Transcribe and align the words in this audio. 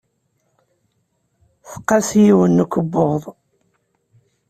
Tqas 1.71 2.07
yiwen 2.23 2.53
n 2.61 2.63
ukebbuḍ. 2.63 3.23